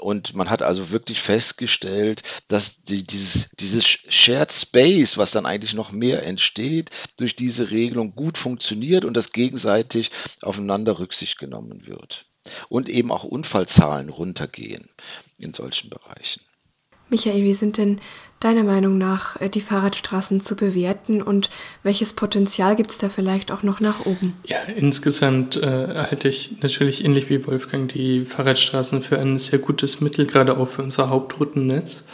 Und 0.00 0.34
man 0.34 0.50
hat 0.50 0.62
also 0.62 0.90
wirklich 0.90 1.20
festgestellt, 1.20 2.22
dass 2.48 2.82
die, 2.82 3.06
dieses, 3.06 3.50
dieses 3.58 3.86
Shared 3.86 4.52
Space, 4.52 5.18
was 5.18 5.32
dann 5.32 5.46
eigentlich 5.46 5.74
noch 5.74 5.92
mehr 5.92 6.22
entsteht, 6.22 6.90
durch 7.16 7.36
diese 7.36 7.70
Regelung 7.70 8.14
gut 8.14 8.38
funktioniert 8.38 8.69
funktioniert 8.70 9.04
und 9.04 9.16
dass 9.16 9.32
gegenseitig 9.32 10.10
aufeinander 10.42 10.98
Rücksicht 10.98 11.38
genommen 11.38 11.86
wird. 11.86 12.26
Und 12.68 12.88
eben 12.88 13.12
auch 13.12 13.24
Unfallzahlen 13.24 14.08
runtergehen 14.08 14.88
in 15.38 15.52
solchen 15.52 15.90
Bereichen. 15.90 16.40
Michael, 17.10 17.42
wie 17.42 17.54
sind 17.54 17.76
denn 17.76 18.00
deiner 18.38 18.62
Meinung 18.62 18.96
nach 18.96 19.38
äh, 19.40 19.48
die 19.48 19.60
Fahrradstraßen 19.60 20.40
zu 20.40 20.54
bewerten 20.54 21.20
und 21.20 21.50
welches 21.82 22.12
Potenzial 22.12 22.76
gibt 22.76 22.92
es 22.92 22.98
da 22.98 23.08
vielleicht 23.08 23.50
auch 23.50 23.64
noch 23.64 23.80
nach 23.80 24.06
oben? 24.06 24.36
Ja, 24.46 24.58
insgesamt 24.76 25.56
äh, 25.56 26.06
halte 26.08 26.28
ich 26.28 26.62
natürlich 26.62 27.04
ähnlich 27.04 27.28
wie 27.28 27.44
Wolfgang 27.46 27.92
die 27.92 28.24
Fahrradstraßen 28.24 29.02
für 29.02 29.18
ein 29.18 29.38
sehr 29.38 29.58
gutes 29.58 30.00
Mittel, 30.00 30.24
gerade 30.24 30.56
auch 30.56 30.68
für 30.68 30.82
unser 30.82 31.10
Hauptroutennetz. 31.10 32.04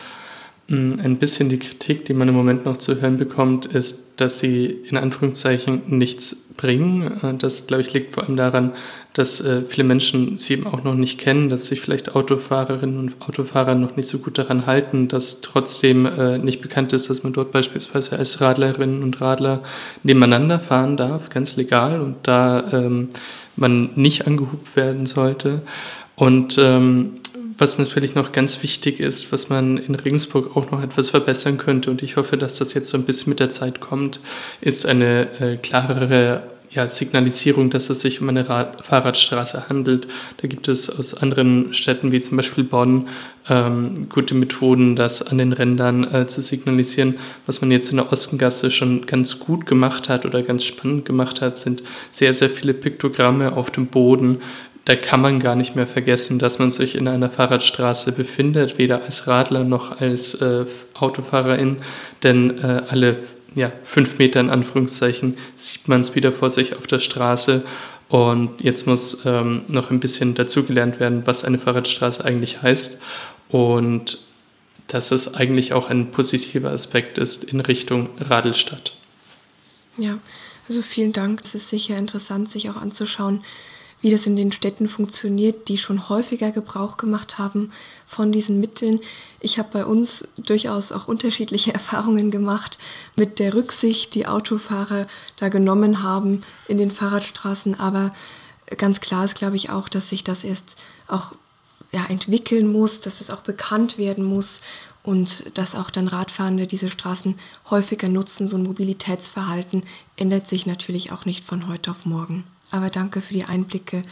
Mm, 0.68 0.94
ein 1.00 1.18
bisschen 1.18 1.48
die 1.48 1.58
Kritik, 1.58 2.06
die 2.06 2.14
man 2.14 2.28
im 2.28 2.34
Moment 2.34 2.64
noch 2.64 2.76
zu 2.76 3.00
hören 3.00 3.18
bekommt, 3.18 3.66
ist, 3.66 4.20
dass 4.20 4.40
sie 4.40 4.66
in 4.66 4.96
Anführungszeichen 4.96 5.82
nichts 5.86 6.46
bringen. 6.56 7.20
Äh, 7.22 7.34
das, 7.34 7.68
glaube 7.68 7.82
ich, 7.82 7.92
liegt 7.92 8.14
vor 8.14 8.24
allem 8.24 8.36
daran, 8.36 8.72
dass 9.12 9.40
äh, 9.40 9.62
viele 9.68 9.86
Menschen 9.86 10.38
sie 10.38 10.54
eben 10.54 10.66
auch 10.66 10.82
noch 10.82 10.94
nicht 10.94 11.18
kennen, 11.18 11.50
dass 11.50 11.66
sich 11.66 11.80
vielleicht 11.80 12.16
Autofahrerinnen 12.16 12.98
und 12.98 13.16
Autofahrer 13.20 13.76
noch 13.76 13.94
nicht 13.94 14.08
so 14.08 14.18
gut 14.18 14.38
daran 14.38 14.66
halten, 14.66 15.06
dass 15.06 15.40
trotzdem 15.40 16.04
äh, 16.04 16.38
nicht 16.38 16.60
bekannt 16.62 16.92
ist, 16.92 17.08
dass 17.10 17.22
man 17.22 17.32
dort 17.32 17.52
beispielsweise 17.52 18.18
als 18.18 18.40
Radlerinnen 18.40 19.04
und 19.04 19.20
Radler 19.20 19.62
nebeneinander 20.02 20.58
fahren 20.58 20.96
darf, 20.96 21.30
ganz 21.30 21.56
legal, 21.56 22.00
und 22.00 22.16
da 22.24 22.72
ähm, 22.72 23.10
man 23.54 23.90
nicht 23.94 24.26
angehubt 24.26 24.74
werden 24.74 25.06
sollte. 25.06 25.62
Und 26.16 26.56
ähm, 26.58 27.20
was 27.58 27.78
natürlich 27.78 28.14
noch 28.14 28.32
ganz 28.32 28.62
wichtig 28.62 29.00
ist, 29.00 29.32
was 29.32 29.48
man 29.48 29.78
in 29.78 29.94
Regensburg 29.94 30.56
auch 30.56 30.70
noch 30.70 30.82
etwas 30.82 31.10
verbessern 31.10 31.58
könnte, 31.58 31.90
und 31.90 32.02
ich 32.02 32.16
hoffe, 32.16 32.36
dass 32.36 32.58
das 32.58 32.74
jetzt 32.74 32.88
so 32.88 32.98
ein 32.98 33.04
bisschen 33.04 33.30
mit 33.30 33.40
der 33.40 33.50
Zeit 33.50 33.80
kommt, 33.80 34.20
ist 34.60 34.86
eine 34.86 35.40
äh, 35.40 35.56
klarere 35.56 36.42
ja, 36.70 36.88
Signalisierung, 36.88 37.70
dass 37.70 37.90
es 37.90 38.00
sich 38.00 38.20
um 38.20 38.28
eine 38.28 38.48
Rad 38.48 38.84
Fahrradstraße 38.84 39.68
handelt. 39.68 40.08
Da 40.38 40.48
gibt 40.48 40.68
es 40.68 40.90
aus 40.90 41.14
anderen 41.14 41.72
Städten 41.72 42.12
wie 42.12 42.20
zum 42.20 42.36
Beispiel 42.36 42.64
Bonn 42.64 43.08
ähm, 43.48 44.08
gute 44.08 44.34
Methoden, 44.34 44.96
das 44.96 45.22
an 45.22 45.38
den 45.38 45.52
Rändern 45.52 46.04
äh, 46.12 46.26
zu 46.26 46.42
signalisieren. 46.42 47.18
Was 47.46 47.60
man 47.60 47.70
jetzt 47.70 47.90
in 47.90 47.96
der 47.96 48.12
Ostengasse 48.12 48.70
schon 48.70 49.06
ganz 49.06 49.38
gut 49.38 49.66
gemacht 49.66 50.08
hat 50.08 50.26
oder 50.26 50.42
ganz 50.42 50.64
spannend 50.64 51.04
gemacht 51.04 51.40
hat, 51.40 51.56
sind 51.56 51.82
sehr, 52.10 52.34
sehr 52.34 52.50
viele 52.50 52.74
Piktogramme 52.74 53.56
auf 53.56 53.70
dem 53.70 53.86
Boden, 53.86 54.42
da 54.86 54.94
kann 54.94 55.20
man 55.20 55.40
gar 55.40 55.56
nicht 55.56 55.74
mehr 55.74 55.88
vergessen, 55.88 56.38
dass 56.38 56.60
man 56.60 56.70
sich 56.70 56.94
in 56.94 57.08
einer 57.08 57.28
Fahrradstraße 57.28 58.12
befindet, 58.12 58.78
weder 58.78 59.02
als 59.02 59.26
Radler 59.26 59.64
noch 59.64 60.00
als 60.00 60.34
äh, 60.34 60.64
Autofahrerin, 60.94 61.78
denn 62.22 62.58
äh, 62.58 62.82
alle 62.88 63.18
ja, 63.56 63.72
fünf 63.82 64.18
Meter 64.18 64.38
in 64.38 64.48
Anführungszeichen 64.48 65.38
sieht 65.56 65.88
man 65.88 66.02
es 66.02 66.14
wieder 66.14 66.30
vor 66.30 66.50
sich 66.50 66.76
auf 66.76 66.86
der 66.86 67.00
Straße. 67.00 67.64
Und 68.08 68.60
jetzt 68.62 68.86
muss 68.86 69.24
ähm, 69.26 69.64
noch 69.66 69.90
ein 69.90 69.98
bisschen 69.98 70.34
dazugelernt 70.34 71.00
werden, 71.00 71.26
was 71.26 71.42
eine 71.42 71.58
Fahrradstraße 71.58 72.24
eigentlich 72.24 72.62
heißt. 72.62 73.00
Und 73.48 74.18
dass 74.86 75.10
es 75.10 75.34
eigentlich 75.34 75.72
auch 75.72 75.90
ein 75.90 76.12
positiver 76.12 76.70
Aspekt 76.70 77.18
ist 77.18 77.42
in 77.42 77.58
Richtung 77.58 78.10
Radelstadt. 78.20 78.92
Ja, 79.98 80.18
also 80.68 80.80
vielen 80.82 81.12
Dank. 81.12 81.40
Es 81.42 81.56
ist 81.56 81.70
sicher 81.70 81.96
interessant, 81.96 82.50
sich 82.50 82.70
auch 82.70 82.76
anzuschauen, 82.76 83.42
wie 84.02 84.10
das 84.10 84.26
in 84.26 84.36
den 84.36 84.52
Städten 84.52 84.88
funktioniert, 84.88 85.68
die 85.68 85.78
schon 85.78 86.08
häufiger 86.08 86.52
Gebrauch 86.52 86.96
gemacht 86.96 87.38
haben 87.38 87.72
von 88.06 88.30
diesen 88.30 88.60
Mitteln. 88.60 89.00
Ich 89.40 89.58
habe 89.58 89.68
bei 89.72 89.84
uns 89.84 90.24
durchaus 90.36 90.92
auch 90.92 91.08
unterschiedliche 91.08 91.74
Erfahrungen 91.74 92.30
gemacht 92.30 92.78
mit 93.16 93.38
der 93.38 93.54
Rücksicht, 93.54 94.14
die 94.14 94.26
Autofahrer 94.26 95.06
da 95.36 95.48
genommen 95.48 96.02
haben 96.02 96.42
in 96.68 96.78
den 96.78 96.90
Fahrradstraßen. 96.90 97.80
Aber 97.80 98.14
ganz 98.76 99.00
klar 99.00 99.24
ist, 99.24 99.34
glaube 99.34 99.56
ich, 99.56 99.70
auch, 99.70 99.88
dass 99.88 100.10
sich 100.10 100.24
das 100.24 100.44
erst 100.44 100.76
auch 101.08 101.32
ja, 101.92 102.04
entwickeln 102.06 102.70
muss, 102.70 103.00
dass 103.00 103.20
es 103.20 103.30
auch 103.30 103.40
bekannt 103.40 103.96
werden 103.96 104.24
muss 104.24 104.60
und 105.02 105.56
dass 105.56 105.74
auch 105.74 105.90
dann 105.90 106.08
Radfahrende 106.08 106.66
diese 106.66 106.90
Straßen 106.90 107.38
häufiger 107.70 108.08
nutzen. 108.08 108.48
So 108.48 108.56
ein 108.56 108.64
Mobilitätsverhalten 108.64 109.84
ändert 110.16 110.48
sich 110.48 110.66
natürlich 110.66 111.12
auch 111.12 111.24
nicht 111.24 111.44
von 111.44 111.68
heute 111.68 111.92
auf 111.92 112.04
morgen. 112.04 112.44
Aber 112.70 112.90
danke 112.90 113.20
für 113.20 113.34
die 113.34 113.44
Einblicke. 113.44 114.02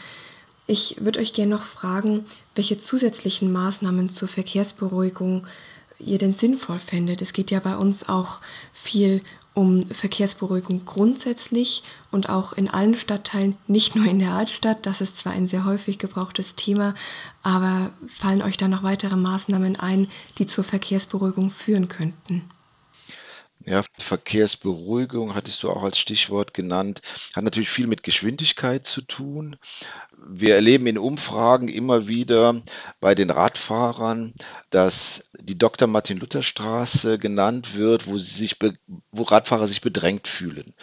Ich 0.67 0.97
würde 1.01 1.21
euch 1.21 1.35
gerne 1.35 1.55
noch 1.55 1.65
fragen, 1.65 2.25
welche 2.55 2.79
zusätzlichen 2.79 3.53
Maßnahmen 3.53 4.09
zur 4.09 4.29
Verkehrsberuhigung 4.29 5.47
ihr 5.99 6.19
denn 6.19 6.33
sinnvoll 6.33 6.79
fändet. 6.79 7.23
Es 7.23 7.33
geht 7.33 7.51
ja 7.51 7.61
bei 7.61 7.77
uns 7.77 8.09
auch 8.09 8.41
viel 8.73 9.23
um 9.55 9.87
Verkehrsberuhigung 9.87 10.85
grundsätzlich 10.85 11.85
und 12.11 12.29
auch 12.29 12.53
in 12.55 12.69
allen 12.69 12.95
Stadtteilen, 12.95 13.57
nicht 13.69 13.95
nur 13.95 14.05
in 14.07 14.19
der 14.19 14.33
Altstadt. 14.33 14.85
Das 14.85 15.01
ist 15.01 15.17
zwar 15.17 15.33
ein 15.33 15.47
sehr 15.47 15.65
häufig 15.65 15.99
gebrauchtes 15.99 16.57
Thema, 16.57 16.95
aber 17.45 17.93
fallen 18.19 18.43
euch 18.43 18.57
da 18.57 18.67
noch 18.67 18.83
weitere 18.83 19.17
Maßnahmen 19.17 19.77
ein, 19.77 20.09
die 20.39 20.47
zur 20.47 20.65
Verkehrsberuhigung 20.65 21.51
führen 21.51 21.89
könnten? 21.89 22.43
Ja, 23.67 23.83
Verkehrsberuhigung 23.99 25.35
hattest 25.35 25.63
du 25.63 25.71
auch 25.71 25.85
als 25.85 25.99
Stichwort 25.99 26.53
genannt, 26.53 27.01
hat 27.35 27.45
natürlich 27.45 27.71
viel 27.71 27.87
mit 27.87 28.03
Geschwindigkeit 28.03 28.85
zu 28.85 29.01
tun. 29.01 29.57
Wir 30.19 30.55
erleben 30.55 30.87
in 30.87 30.99
Umfragen 30.99 31.69
immer 31.69 32.07
wieder 32.07 32.63
bei 33.01 33.15
den 33.15 33.31
Radfahrern, 33.31 34.35
dass 34.69 35.31
die 35.41 35.57
Dr. 35.57 35.89
Martin 35.89 36.19
Luther 36.19 36.43
Straße 36.43 37.19
genannt 37.19 37.75
wird, 37.75 38.07
wo, 38.07 38.19
sich 38.19 38.59
wo 39.13 39.23
Radfahrer 39.23 39.67
sich 39.67 39.81
bedrängt 39.81 40.29
fühlen 40.29 40.75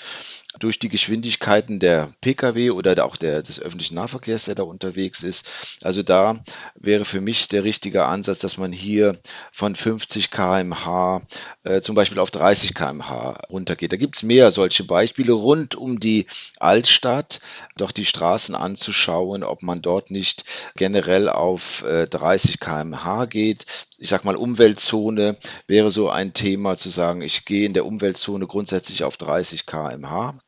durch 0.60 0.80
die 0.80 0.90
Geschwindigkeiten 0.90 1.80
der 1.80 2.10
Pkw 2.22 2.72
oder 2.72 3.06
auch 3.06 3.16
der, 3.16 3.42
des 3.42 3.60
öffentlichen 3.60 3.96
Nahverkehrs, 3.96 4.46
der 4.46 4.56
da 4.56 4.64
unterwegs 4.64 5.24
ist. 5.24 5.46
Also 5.82 6.04
da 6.04 6.44
wäre 6.76 7.06
für 7.06 7.22
mich 7.22 7.48
der 7.48 7.64
richtige 7.64 8.06
Ansatz, 8.06 8.40
dass 8.40 8.58
man 8.58 8.72
hier 8.72 9.18
von 9.52 9.76
50 9.76 10.30
km/h 10.30 11.22
äh, 11.64 11.82
zum 11.82 11.96
Beispiel 11.96 12.20
auf 12.20 12.32
30 12.32 12.74
km/h 12.74 13.42
runtergeht. 13.50 13.94
Da 13.94 13.98
gibt 13.98 14.18
es 14.18 14.24
mehr 14.24 14.52
solche 14.52 14.84
Beispiele 14.84 15.32
rund 15.32 15.76
um 15.76 16.00
die 16.00 16.28
Altstadt, 16.60 17.40
doch 17.78 17.92
die 17.92 18.06
Straßen 18.06 18.54
anzuschauen, 18.56 19.44
ob 19.44 19.64
man 19.64 19.82
dort 19.82 20.12
nicht 20.12 20.44
generell 20.76 21.30
auf 21.30 21.84
äh, 21.84 22.08
30 22.08 22.60
km/h 22.60 23.26
geht. 23.26 23.66
Ich 24.02 24.10
sage 24.10 24.26
mal, 24.26 24.36
Umweltzone 24.36 25.38
wäre 25.68 25.92
so 25.92 26.10
ein 26.10 26.34
Thema 26.34 26.76
zu 26.76 26.90
sagen, 26.90 27.22
ich 27.22 27.46
gehe 27.46 27.68
in 27.68 27.74
der 27.74 27.86
Umweltzone 27.86 28.48
grundsätzlich 28.48 29.04
auf 29.04 29.16
30 29.16 29.68
km/h 29.68 30.40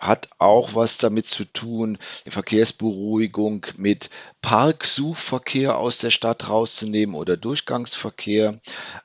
hat 0.00 0.30
auch 0.38 0.74
was 0.74 0.98
damit 0.98 1.26
zu 1.26 1.44
tun, 1.44 1.98
Verkehrsberuhigung 2.26 3.66
mit 3.76 4.08
Parksuchverkehr 4.42 5.76
aus 5.76 5.98
der 5.98 6.08
Stadt 6.08 6.48
rauszunehmen 6.48 7.14
oder 7.14 7.36
Durchgangsverkehr. 7.36 8.58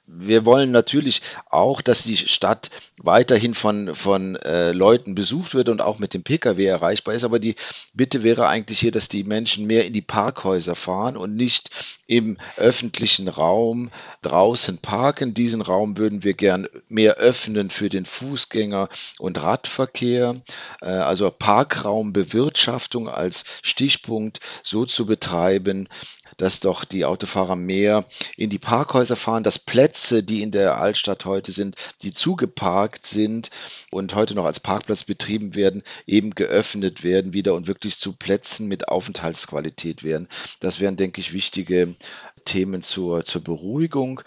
Wir 0.08 0.46
wollen 0.46 0.72
natürlich 0.72 1.22
auch, 1.50 1.82
dass 1.82 2.04
die 2.04 2.16
Stadt 2.16 2.70
weiterhin 2.98 3.54
von, 3.54 3.96
von 3.96 4.38
äh, 4.38 4.72
Leuten 4.72 5.14
besucht 5.14 5.54
wird 5.54 5.68
und 5.68 5.82
auch 5.82 6.00
mit 6.00 6.14
dem 6.14 6.24
Pkw 6.24 6.64
erreichbar 6.66 7.16
ist. 7.16 7.25
Aber 7.25 7.40
die 7.40 7.56
Bitte 7.94 8.24
wäre 8.24 8.48
eigentlich 8.48 8.80
hier, 8.80 8.92
dass 8.92 9.10
die 9.10 9.25
Menschen 9.25 9.66
mehr 9.68 9.86
in 9.86 9.92
die 9.92 10.02
Parkhäuser 10.02 10.75
fahren 10.75 11.18
und 11.18 11.36
nicht 11.36 11.70
im 12.08 12.38
öffentlichen 12.56 13.28
Raum 13.28 13.92
draußen 14.22 14.78
parken. 14.78 15.34
Diesen 15.34 15.62
Raum 15.62 15.98
würden 15.98 16.24
wir 16.24 16.34
gern 16.34 16.68
mehr 16.88 17.16
öffnen 17.16 17.70
für 17.70 17.90
den 17.90 18.06
Fußgänger 18.06 18.88
und 19.20 19.42
Radverkehr. 19.42 20.42
Äh, 20.86 20.89
also 20.89 21.30
Parkraumbewirtschaftung 21.32 23.10
als 23.10 23.44
Stichpunkt 23.62 24.39
so 24.63 24.86
zu 24.86 25.06
betreiben, 25.06 25.89
dass 26.38 26.60
doch 26.60 26.86
die 26.86 27.06
Autofahrer 27.06 27.56
mehr 27.56 28.06
in 28.38 28.50
die 28.50 28.60
Parkhäuser 28.60 29.15
fahren, 29.15 29.44
dass 29.44 29.60
Plätze, 29.60 30.24
die 30.24 30.42
in 30.42 30.51
der 30.51 30.77
Altstadt 30.77 31.25
heute 31.25 31.51
sind, 31.51 31.75
die 32.01 32.13
zugeparkt 32.13 33.06
sind 33.06 33.50
und 33.92 34.15
heute 34.15 34.36
noch 34.36 34.46
als 34.46 34.60
Parkplatz 34.60 35.04
betrieben 35.04 35.56
werden, 35.56 35.84
eben 36.06 36.32
geöffnet 36.32 37.04
werden 37.04 37.34
wieder 37.34 37.54
und 37.56 37.68
wirklich 37.68 37.98
zu 37.98 38.13
Plätzen 38.13 38.68
mit 38.68 38.88
Aufenthaltsqualität 38.88 40.04
werden. 40.04 40.27
Das 40.60 40.80
wären, 40.80 40.98
denke 40.98 41.22
ich, 41.22 41.34
wichtige 41.34 41.96
Themen 42.44 42.82
zur, 42.82 43.25
zur 43.25 43.44
Beruhigung 43.44 44.22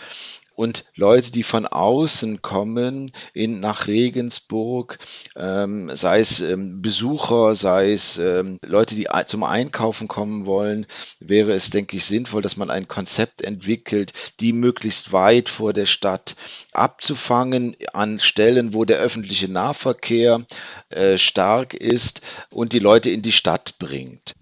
und 0.58 0.84
Leute, 0.96 1.30
die 1.30 1.44
von 1.44 1.66
außen 1.66 2.42
kommen 2.42 3.12
in, 3.32 3.60
nach 3.60 3.86
Regensburg, 3.86 4.98
ähm, 5.36 5.94
sei 5.94 6.18
es 6.18 6.40
ähm, 6.40 6.82
Besucher, 6.82 7.54
sei 7.54 7.92
es 7.92 8.18
ähm, 8.18 8.58
Leute, 8.66 8.96
die 8.96 9.06
zum 9.26 9.44
Einkaufen 9.44 10.08
kommen 10.08 10.46
wollen, 10.46 10.86
wäre 11.20 11.52
es, 11.52 11.70
denke 11.70 11.96
ich, 11.96 12.06
sinnvoll, 12.06 12.42
dass 12.42 12.56
man 12.56 12.70
ein 12.70 12.88
Konzept 12.88 13.40
entwickelt, 13.40 14.12
die 14.40 14.52
möglichst 14.52 15.12
weit 15.12 15.48
vor 15.48 15.72
der 15.72 15.86
Stadt 15.86 16.34
abzufangen, 16.72 17.76
an 17.92 18.18
Stellen, 18.18 18.74
wo 18.74 18.84
der 18.84 18.98
öffentliche 18.98 19.48
Nahverkehr 19.48 20.44
äh, 20.88 21.18
stark 21.18 21.72
ist 21.72 22.20
und 22.50 22.72
die 22.72 22.80
Leute 22.80 23.10
in 23.10 23.22
die 23.22 23.30
Stadt 23.30 23.78
bringt. 23.78 24.34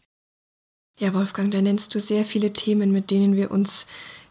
Ja, 0.99 1.12
Wolfgang, 1.12 1.50
da 1.50 1.61
nennst 1.61 1.94
du 1.94 2.00
sehr 2.00 2.25
viele 2.25 2.54
Themen, 2.54 2.90
mit 2.90 3.11
denen 3.11 3.37
wir 3.37 3.50
uns 3.50 3.85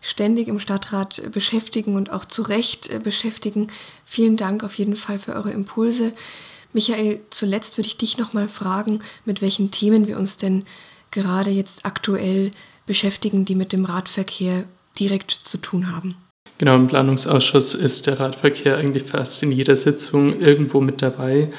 ständig 0.06 0.48
im 0.48 0.60
Stadtrat 0.60 1.22
beschäftigen 1.32 1.96
und 1.96 2.12
auch 2.12 2.26
zu 2.26 2.44
Recht 2.44 2.90
äh, 2.90 3.00
beschäftigen. 3.00 3.68
Vielen 4.06 4.38
Dank 4.38 4.64
auf 4.64 4.76
jeden 4.76 4.96
Fall 4.96 5.20
für 5.20 5.34
eure 5.34 5.52
Impulse. 5.52 6.14
Michael, 6.74 7.22
zuletzt 7.30 7.78
würde 7.78 7.88
ich 7.88 7.98
dich 7.98 8.18
noch 8.18 8.34
mal 8.34 8.48
fragen, 8.48 9.00
mit 9.24 9.42
welchen 9.42 9.72
Themen 9.72 10.08
wir 10.08 10.18
uns 10.18 10.38
denn 10.38 10.66
gerade 11.12 11.50
jetzt 11.50 11.86
aktuell 11.86 12.52
beschäftigen, 12.86 13.46
die 13.46 13.56
mit 13.56 13.72
dem 13.72 13.86
Radverkehr 13.86 14.66
direkt 15.00 15.32
zu 15.32 15.58
tun 15.58 15.92
haben. 15.92 16.16
Genau, 16.58 16.76
im 16.76 16.88
Planungsausschuss 16.88 17.76
ist 17.76 18.08
der 18.08 18.20
Radverkehr 18.20 18.78
eigentlich 18.78 19.04
fast 19.04 19.44
in 19.44 19.52
jeder 19.52 19.76
Sitzung 19.76 20.40
irgendwo 20.40 20.80
mit 20.80 21.02
dabei. 21.02 21.50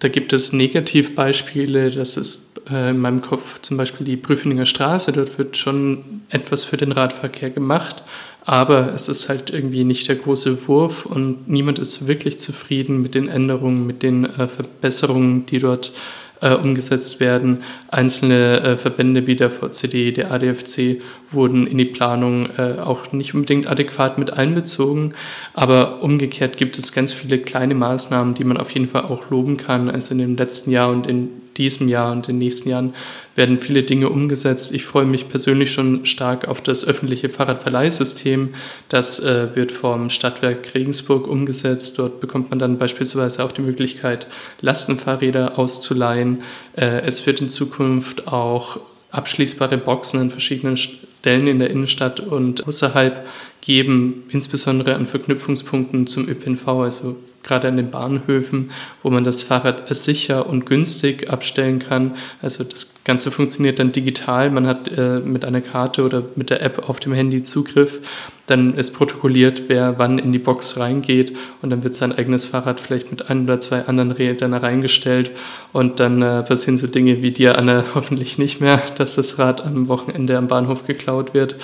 Da 0.00 0.08
gibt 0.08 0.34
es 0.34 0.52
Negativbeispiele, 0.52 1.90
das 1.90 2.18
ist 2.18 2.60
äh, 2.70 2.90
in 2.90 2.98
meinem 2.98 3.22
Kopf 3.22 3.60
zum 3.62 3.78
Beispiel 3.78 4.04
die 4.04 4.18
Prüfeninger 4.18 4.66
Straße, 4.66 5.12
dort 5.12 5.38
wird 5.38 5.56
schon 5.56 6.22
etwas 6.28 6.62
für 6.64 6.76
den 6.76 6.92
Radverkehr 6.92 7.48
gemacht, 7.48 8.02
aber 8.44 8.92
es 8.92 9.08
ist 9.08 9.30
halt 9.30 9.48
irgendwie 9.48 9.84
nicht 9.84 10.08
der 10.08 10.16
große 10.16 10.68
Wurf 10.68 11.06
und 11.06 11.48
niemand 11.48 11.78
ist 11.78 12.06
wirklich 12.06 12.38
zufrieden 12.38 13.00
mit 13.00 13.14
den 13.14 13.28
Änderungen, 13.28 13.86
mit 13.86 14.02
den 14.02 14.26
äh, 14.26 14.46
Verbesserungen, 14.46 15.46
die 15.46 15.58
dort 15.58 15.88
äh, 15.88 16.23
umgesetzt 16.52 17.20
werden. 17.20 17.62
Einzelne 17.88 18.60
äh, 18.60 18.76
Verbände 18.76 19.26
wie 19.26 19.36
der 19.36 19.50
VCD, 19.50 20.12
der 20.12 20.30
ADFC 20.30 21.00
wurden 21.30 21.66
in 21.66 21.78
die 21.78 21.84
Planung 21.84 22.48
äh, 22.56 22.80
auch 22.80 23.12
nicht 23.12 23.34
unbedingt 23.34 23.66
adäquat 23.66 24.18
mit 24.18 24.32
einbezogen. 24.32 25.14
Aber 25.52 26.02
umgekehrt 26.02 26.56
gibt 26.56 26.76
es 26.78 26.92
ganz 26.92 27.12
viele 27.12 27.38
kleine 27.38 27.74
Maßnahmen, 27.74 28.34
die 28.34 28.44
man 28.44 28.56
auf 28.56 28.70
jeden 28.70 28.88
Fall 28.88 29.04
auch 29.04 29.30
loben 29.30 29.56
kann. 29.56 29.90
Also 29.90 30.12
in 30.12 30.18
dem 30.18 30.36
letzten 30.36 30.70
Jahr 30.70 30.90
und 30.90 31.06
in 31.06 31.43
diesem 31.54 31.88
Jahr 31.88 32.12
und 32.12 32.28
in 32.28 32.34
den 32.34 32.38
nächsten 32.38 32.68
Jahren 32.68 32.94
werden 33.34 33.60
viele 33.60 33.82
Dinge 33.82 34.08
umgesetzt. 34.08 34.72
Ich 34.72 34.84
freue 34.84 35.06
mich 35.06 35.28
persönlich 35.28 35.72
schon 35.72 36.06
stark 36.06 36.46
auf 36.48 36.60
das 36.60 36.86
öffentliche 36.86 37.28
Fahrradverleihsystem. 37.28 38.54
Das 38.88 39.20
äh, 39.20 39.54
wird 39.54 39.72
vom 39.72 40.10
Stadtwerk 40.10 40.74
Regensburg 40.74 41.26
umgesetzt. 41.26 41.98
Dort 41.98 42.20
bekommt 42.20 42.50
man 42.50 42.58
dann 42.58 42.78
beispielsweise 42.78 43.44
auch 43.44 43.52
die 43.52 43.62
Möglichkeit, 43.62 44.26
Lastenfahrräder 44.60 45.58
auszuleihen. 45.58 46.42
Äh, 46.76 47.02
es 47.02 47.26
wird 47.26 47.40
in 47.40 47.48
Zukunft 47.48 48.28
auch 48.28 48.80
abschließbare 49.10 49.78
Boxen 49.78 50.20
an 50.20 50.30
verschiedenen 50.30 50.76
Stellen 50.76 51.46
in 51.46 51.58
der 51.60 51.70
Innenstadt 51.70 52.20
und 52.20 52.66
außerhalb 52.66 53.26
geben, 53.64 54.24
insbesondere 54.28 54.94
an 54.94 55.06
Verknüpfungspunkten 55.06 56.06
zum 56.06 56.28
ÖPNV, 56.28 56.68
also 56.68 57.16
gerade 57.42 57.68
an 57.68 57.76
den 57.76 57.90
Bahnhöfen, 57.90 58.70
wo 59.02 59.10
man 59.10 59.24
das 59.24 59.42
Fahrrad 59.42 59.94
sicher 59.94 60.46
und 60.46 60.66
günstig 60.66 61.30
abstellen 61.30 61.78
kann. 61.78 62.16
Also 62.42 62.64
das 62.64 62.94
Ganze 63.04 63.30
funktioniert 63.30 63.78
dann 63.78 63.92
digital. 63.92 64.50
Man 64.50 64.66
hat 64.66 64.88
äh, 64.88 65.20
mit 65.20 65.44
einer 65.44 65.60
Karte 65.60 66.02
oder 66.04 66.24
mit 66.36 66.50
der 66.50 66.62
App 66.62 66.88
auf 66.88 67.00
dem 67.00 67.12
Handy 67.12 67.42
Zugriff. 67.42 68.00
Dann 68.46 68.74
ist 68.74 68.92
protokolliert, 68.92 69.64
wer 69.68 69.98
wann 69.98 70.18
in 70.18 70.32
die 70.32 70.38
Box 70.38 70.78
reingeht 70.78 71.34
und 71.62 71.70
dann 71.70 71.82
wird 71.84 71.94
sein 71.94 72.12
eigenes 72.12 72.44
Fahrrad 72.44 72.80
vielleicht 72.80 73.10
mit 73.10 73.30
ein 73.30 73.44
oder 73.44 73.60
zwei 73.60 73.86
anderen 73.86 74.10
Rädern 74.10 74.52
reingestellt 74.52 75.30
und 75.72 76.00
dann 76.00 76.20
äh, 76.20 76.42
passieren 76.42 76.76
so 76.76 76.86
Dinge 76.86 77.22
wie 77.22 77.30
dir, 77.30 77.58
Anne, 77.58 77.84
hoffentlich 77.94 78.36
nicht 78.36 78.60
mehr, 78.60 78.82
dass 78.96 79.16
das 79.16 79.38
Rad 79.38 79.64
am 79.64 79.88
Wochenende 79.88 80.36
am 80.36 80.48
Bahnhof 80.48 80.86
geklaut 80.86 81.32
wird. 81.32 81.56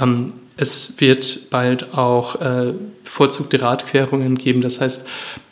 Ähm, 0.00 0.32
es 0.60 1.00
wird 1.00 1.48
bald 1.48 1.94
auch 1.94 2.34
äh, 2.36 2.74
bevorzugte 3.02 3.62
Radquerungen 3.62 4.36
geben. 4.36 4.60
Das 4.60 4.80
heißt, 4.80 5.08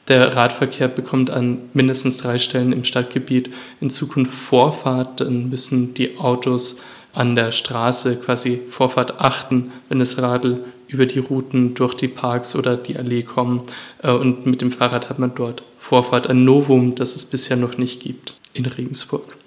der 0.07 0.37
Radverkehr 0.37 0.89
bekommt 0.89 1.31
an 1.31 1.71
mindestens 1.73 2.19
drei 2.19 2.39
Stellen 2.39 2.73
im 2.73 2.85
Stadtgebiet 2.85 3.51
in 3.81 3.89
Zukunft 3.89 4.35
Vorfahrt. 4.35 5.23
Dann 5.23 5.49
müssen 5.49 5.95
die 5.95 6.19
Autos 6.19 6.81
an 7.15 7.37
der 7.37 7.53
Straße 7.53 8.17
quasi 8.17 8.61
Vorfahrt 8.69 9.19
achten, 9.19 9.73
wenn 9.89 9.99
das 9.99 10.19
Radl 10.19 10.63
über 10.89 11.07
die 11.07 11.21
Routen 11.21 11.73
durch 11.73 11.95
die 11.95 12.09
Parks 12.09 12.55
oder 12.55 12.77
die 12.77 12.99
Allee 12.99 13.23
kommen. 13.23 13.63
Äh, 14.03 14.13
und 14.13 14.45
mit 14.45 14.61
dem 14.61 14.73
Fahrrad 14.73 15.09
hat 15.09 15.19
man 15.19 15.35
dort 15.35 15.63
Vorfahrt, 15.79 16.27
ein 16.27 16.45
Novum, 16.45 16.97
das 16.97 17.17
es 17.17 17.25
bisher 17.25 17.57
noch 17.57 17.79
nicht 17.79 18.01
gibt 18.01 18.35
in 18.53 18.67
Regensburg. 18.67 19.39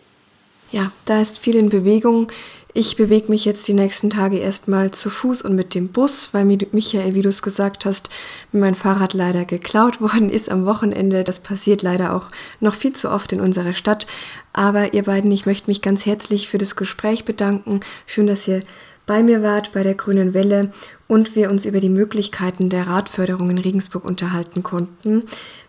Ja, 0.71 0.91
da 1.05 1.21
ist 1.21 1.37
viel 1.39 1.55
in 1.55 1.69
Bewegung. 1.69 2.31
Ich 2.73 2.95
bewege 2.95 3.29
mich 3.29 3.43
jetzt 3.43 3.67
die 3.67 3.73
nächsten 3.73 4.09
Tage 4.09 4.37
erstmal 4.37 4.91
zu 4.91 5.09
Fuß 5.09 5.41
und 5.41 5.55
mit 5.55 5.75
dem 5.75 5.89
Bus, 5.89 6.29
weil 6.31 6.45
Michael, 6.45 7.13
wie 7.15 7.21
du 7.21 7.27
es 7.27 7.41
gesagt 7.41 7.83
hast, 7.83 8.09
mein 8.53 8.75
Fahrrad 8.75 9.13
leider 9.13 9.43
geklaut 9.43 9.99
worden 10.01 10.29
ist 10.29 10.49
am 10.49 10.65
Wochenende. 10.65 11.25
Das 11.25 11.41
passiert 11.41 11.81
leider 11.81 12.15
auch 12.15 12.27
noch 12.61 12.75
viel 12.75 12.93
zu 12.93 13.11
oft 13.11 13.33
in 13.33 13.41
unserer 13.41 13.73
Stadt. 13.73 14.07
Aber 14.53 14.93
ihr 14.93 15.03
beiden, 15.03 15.31
ich 15.31 15.45
möchte 15.45 15.69
mich 15.69 15.81
ganz 15.81 16.05
herzlich 16.05 16.47
für 16.47 16.57
das 16.57 16.77
Gespräch 16.77 17.25
bedanken. 17.25 17.81
Schön, 18.05 18.27
dass 18.27 18.47
ihr 18.47 18.61
bei 19.11 19.23
mir 19.23 19.43
wart 19.43 19.73
bei 19.73 19.83
der 19.83 19.95
Grünen 19.95 20.33
Welle 20.33 20.71
und 21.09 21.35
wir 21.35 21.51
uns 21.51 21.65
über 21.65 21.81
die 21.81 21.89
Möglichkeiten 21.89 22.69
der 22.69 22.87
Radförderung 22.87 23.49
in 23.49 23.57
Regensburg 23.57 24.05
unterhalten 24.05 24.63
konnten. 24.63 25.23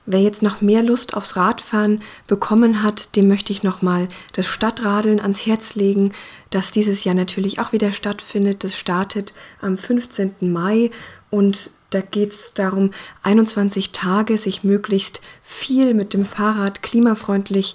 Wer 0.07 0.21
jetzt 0.21 0.43
noch 0.43 0.61
mehr 0.61 0.81
Lust 0.85 1.15
aufs 1.15 1.35
Radfahren 1.35 2.03
bekommen 2.29 2.85
hat, 2.85 3.17
dem 3.17 3.27
möchte 3.27 3.53
ich 3.53 3.65
nochmal 3.65 4.07
das 4.35 4.47
Stadtradeln 4.47 5.19
ans 5.19 5.45
Herz 5.45 5.75
legen, 5.75 6.13
das 6.51 6.71
dieses 6.71 7.03
Jahr 7.03 7.17
natürlich 7.17 7.59
auch 7.59 7.73
wieder 7.73 7.91
stattfindet. 7.91 8.63
Das 8.63 8.77
startet 8.79 9.35
am 9.61 9.77
15. 9.77 10.35
Mai 10.43 10.93
und 11.29 11.73
da 11.91 12.01
geht 12.01 12.31
es 12.31 12.55
darum, 12.55 12.93
21 13.25 13.91
Tage 13.91 14.39
sich 14.39 14.63
möglichst 14.63 15.21
viel 15.43 15.95
mit 15.95 16.15
dem 16.15 16.27
Fahrrad 16.27 16.85
klimafreundlich 16.85 17.75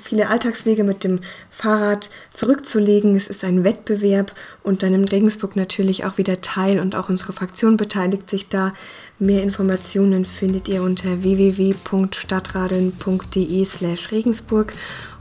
viele 0.00 0.28
Alltagswege 0.28 0.84
mit 0.84 1.02
dem 1.04 1.20
Fahrrad 1.50 2.08
zurückzulegen. 2.32 3.14
Es 3.16 3.28
ist 3.28 3.44
ein 3.44 3.64
Wettbewerb 3.64 4.32
und 4.62 4.82
dann 4.82 4.94
in 4.94 5.04
Regensburg 5.04 5.56
natürlich 5.56 6.04
auch 6.04 6.16
wieder 6.18 6.40
teil 6.40 6.78
und 6.78 6.94
auch 6.94 7.08
unsere 7.08 7.32
Fraktion 7.32 7.76
beteiligt 7.76 8.30
sich 8.30 8.48
da. 8.48 8.72
Mehr 9.18 9.42
Informationen 9.42 10.24
findet 10.24 10.68
ihr 10.68 10.82
unter 10.82 11.22
www.stadtradeln.de 11.22 13.64
slash 13.64 14.10
Regensburg 14.10 14.72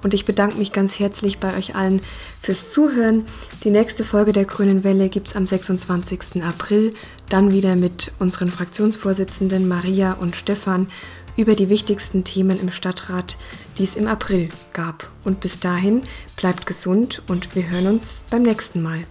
und 0.04 0.16
ich 0.16 0.26
bedanke 0.26 0.58
mich 0.58 0.72
ganz 0.72 1.00
herzlich 1.00 1.40
bei 1.40 1.56
euch 1.56 1.76
allen 1.76 2.02
fürs 2.42 2.72
Zuhören. 2.72 3.26
Die 3.64 3.70
nächste 3.70 4.04
Folge 4.04 4.34
der 4.34 4.46
Grünen 4.46 4.84
Welle 4.84 5.10
gibt 5.10 5.28
es 5.28 5.36
am 5.36 5.46
26. 5.46 6.44
April, 6.44 6.92
dann 7.30 7.52
wieder 7.52 7.76
mit 7.76 8.12
unseren 8.18 8.50
Fraktionsvorsitzenden 8.50 9.68
Maria 9.68 10.14
und 10.14 10.36
Stefan 10.36 10.88
über 11.38 11.56
die 11.56 11.70
wichtigsten 11.70 12.24
Themen 12.24 12.60
im 12.60 12.72
Stadtrat, 12.72 13.38
die 13.78 13.84
es 13.84 13.96
im 13.96 14.08
April 14.08 14.50
gab. 14.74 15.12
Und 15.24 15.40
bis 15.40 15.60
dahin 15.60 16.04
bleibt 16.36 16.66
gesund 16.66 17.22
und 17.28 17.56
wir 17.56 17.70
hören 17.70 17.88
uns 17.88 18.24
beim 18.30 18.44
nächsten 18.44 18.82
Mal. 18.82 19.02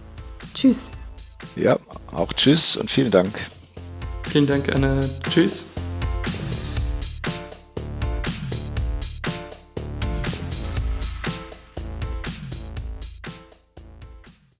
Tschüss. 0.53 0.89
Ja, 1.55 1.77
auch 2.11 2.33
tschüss 2.33 2.77
und 2.77 2.89
vielen 2.89 3.11
Dank. 3.11 3.39
Vielen 4.23 4.47
Dank, 4.47 4.73
Anna. 4.73 4.99
Tschüss. 5.29 5.67